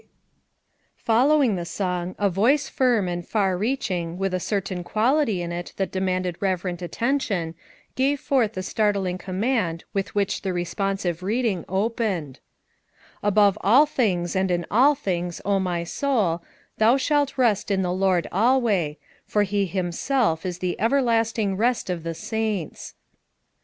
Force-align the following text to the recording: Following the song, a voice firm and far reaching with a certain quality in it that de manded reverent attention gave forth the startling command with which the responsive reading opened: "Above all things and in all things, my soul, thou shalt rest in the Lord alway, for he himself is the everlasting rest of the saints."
Following 0.97 1.57
the 1.57 1.63
song, 1.63 2.15
a 2.17 2.27
voice 2.27 2.67
firm 2.67 3.07
and 3.07 3.23
far 3.23 3.55
reaching 3.55 4.17
with 4.17 4.33
a 4.33 4.39
certain 4.39 4.83
quality 4.83 5.43
in 5.43 5.51
it 5.51 5.73
that 5.77 5.91
de 5.91 5.99
manded 6.01 6.37
reverent 6.39 6.81
attention 6.81 7.53
gave 7.93 8.19
forth 8.19 8.53
the 8.53 8.63
startling 8.63 9.19
command 9.19 9.83
with 9.93 10.15
which 10.15 10.41
the 10.41 10.53
responsive 10.53 11.21
reading 11.21 11.65
opened: 11.69 12.39
"Above 13.21 13.59
all 13.61 13.85
things 13.85 14.35
and 14.35 14.49
in 14.49 14.65
all 14.71 14.95
things, 14.95 15.39
my 15.45 15.83
soul, 15.83 16.41
thou 16.79 16.97
shalt 16.97 17.37
rest 17.37 17.69
in 17.69 17.83
the 17.83 17.93
Lord 17.93 18.25
alway, 18.31 18.97
for 19.27 19.43
he 19.43 19.67
himself 19.67 20.47
is 20.47 20.57
the 20.57 20.81
everlasting 20.81 21.55
rest 21.55 21.91
of 21.91 22.01
the 22.01 22.15
saints." 22.15 22.95